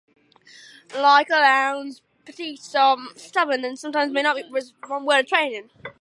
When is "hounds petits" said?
1.45-2.73